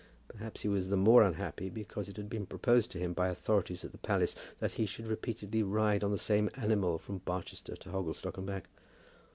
[0.27, 3.85] Perhaps he was the more unhappy because it had been proposed to him by authorities
[3.85, 7.89] at the palace that he should repeatedly ride on the same animal from Barchester to
[7.91, 8.67] Hogglestock and back.